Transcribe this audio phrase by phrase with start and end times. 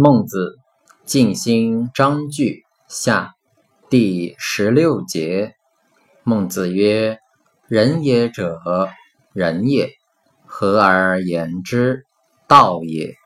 [0.00, 0.60] 孟子
[1.04, 3.34] 《静心章句下》
[3.90, 5.56] 第十六节，
[6.22, 7.18] 孟子曰
[7.66, 8.60] ：“仁也者，
[9.32, 9.90] 仁也，
[10.46, 12.04] 和而言之，
[12.46, 13.16] 道也。”